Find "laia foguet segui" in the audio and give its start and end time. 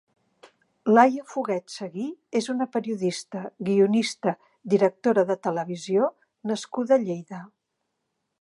0.93-2.05